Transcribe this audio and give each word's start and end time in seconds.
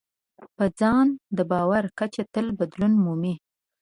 په 0.55 0.65
ځان 0.79 1.07
د 1.37 1.39
باور 1.51 1.83
کچه 1.99 2.23
تل 2.33 2.47
بدلون 2.59 2.93
مومي. 3.03 3.35